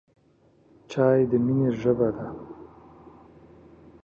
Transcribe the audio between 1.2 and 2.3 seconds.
د مینې ژبه ده.